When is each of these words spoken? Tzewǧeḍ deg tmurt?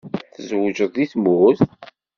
Tzewǧeḍ 0.35 0.91
deg 0.95 1.09
tmurt? 1.11 1.61